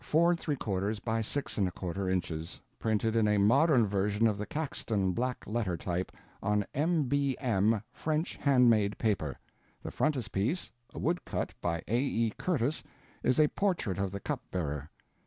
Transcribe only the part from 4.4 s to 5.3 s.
Caxton